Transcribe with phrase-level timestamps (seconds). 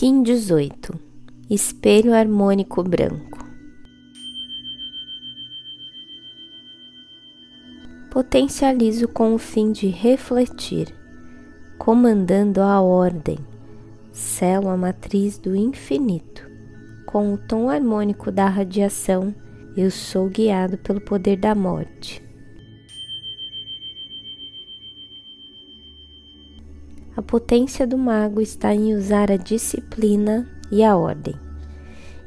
[0.00, 0.98] Kim 18
[1.50, 3.44] Espelho harmônico branco
[8.10, 10.88] Potencializo com o fim de refletir,
[11.76, 13.36] comandando a ordem,
[14.10, 16.48] selo a matriz do infinito.
[17.04, 19.34] Com o tom harmônico da radiação,
[19.76, 22.29] eu sou guiado pelo poder da morte.
[27.16, 31.34] A potência do mago está em usar a disciplina e a ordem.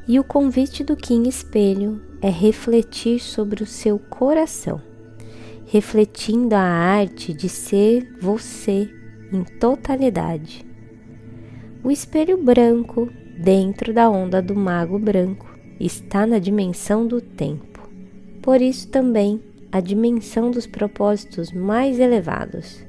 [0.05, 4.81] E o convite do Kim Espelho é refletir sobre o seu coração,
[5.65, 8.89] refletindo a arte de ser você
[9.31, 10.65] em totalidade.
[11.81, 15.47] O espelho branco, dentro da onda do mago branco,
[15.79, 17.89] está na dimensão do tempo.
[18.41, 19.41] Por isso também
[19.71, 22.85] a dimensão dos propósitos mais elevados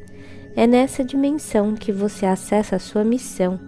[0.56, 3.58] é nessa dimensão que você acessa a sua missão,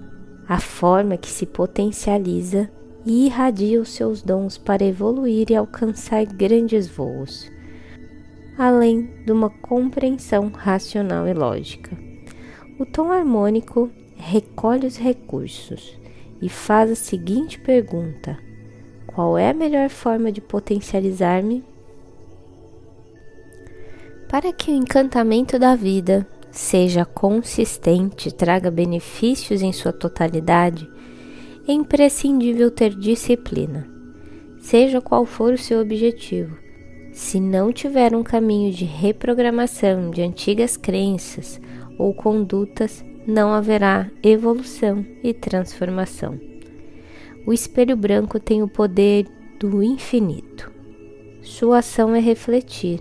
[0.49, 2.71] a forma que se potencializa
[3.05, 7.51] e irradia os seus dons para evoluir e alcançar grandes voos,
[8.57, 11.97] além de uma compreensão racional e lógica.
[12.79, 15.99] O tom harmônico recolhe os recursos
[16.41, 18.39] e faz a seguinte pergunta:
[19.07, 21.65] Qual é a melhor forma de potencializar-me?
[24.29, 26.27] Para que o encantamento da vida
[26.57, 30.89] seja consistente, traga benefícios em sua totalidade,
[31.69, 33.87] é imprescindível ter disciplina.
[34.59, 36.57] Seja qual for o seu objetivo,
[37.13, 41.61] se não tiver um caminho de reprogramação de antigas crenças
[41.99, 46.41] ou condutas, não haverá evolução e transformação.
[47.47, 49.27] O espelho branco tem o poder
[49.61, 50.73] do infinito.
[51.43, 53.01] Sua ação é refletir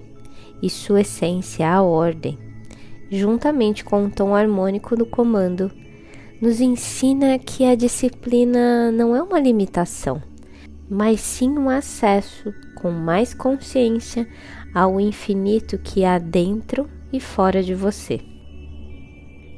[0.61, 2.44] e sua essência a ordem
[3.09, 5.71] juntamente com o tom harmônico do comando,
[6.41, 10.21] nos ensina que a disciplina não é uma limitação,
[10.89, 14.27] mas sim um acesso com mais consciência
[14.73, 18.19] ao infinito que há dentro e fora de você.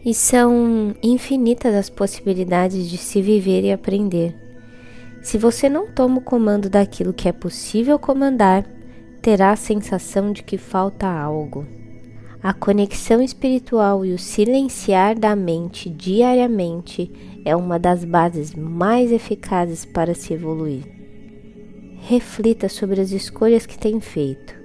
[0.05, 4.35] E são infinitas as possibilidades de se viver e aprender.
[5.21, 8.63] Se você não toma o comando daquilo que é possível comandar,
[9.21, 11.67] terá a sensação de que falta algo.
[12.47, 17.11] A conexão espiritual e o silenciar da mente diariamente
[17.43, 20.85] é uma das bases mais eficazes para se evoluir.
[22.03, 24.55] Reflita sobre as escolhas que tem feito.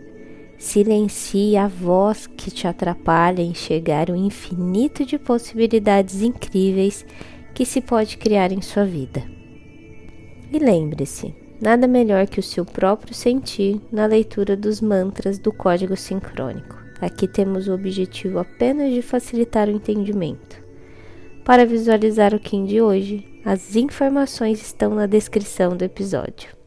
[0.57, 7.05] Silencie a voz que te atrapalha em enxergar o infinito de possibilidades incríveis
[7.53, 9.25] que se pode criar em sua vida.
[10.53, 15.97] E lembre-se, nada melhor que o seu próprio sentir na leitura dos mantras do código
[15.97, 16.82] sincrônico.
[17.03, 20.63] Aqui temos o objetivo apenas de facilitar o entendimento.
[21.45, 26.62] Para visualizar o Kim de hoje, as informações estão na descrição do episódio.